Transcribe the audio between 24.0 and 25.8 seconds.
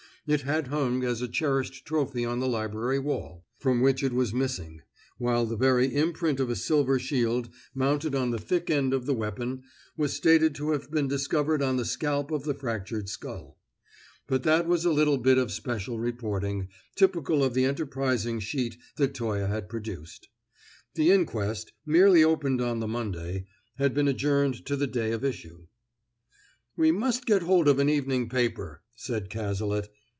adjourned to the day of issue.